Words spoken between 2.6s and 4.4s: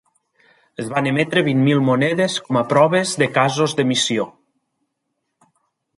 a proves de casos d'emissió.